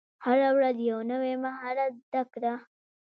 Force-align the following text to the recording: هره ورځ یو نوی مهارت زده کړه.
هره 0.25 0.49
ورځ 0.57 0.77
یو 0.89 0.99
نوی 1.11 1.33
مهارت 1.43 1.91
زده 2.05 2.21
کړه. 2.33 2.53